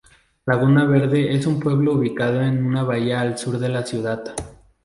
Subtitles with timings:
[0.47, 4.23] Laguna Verde es un pueblo ubicado en una bahía al sur de la ciudad.